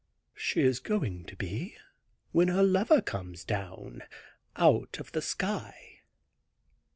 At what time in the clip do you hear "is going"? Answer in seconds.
0.61-1.25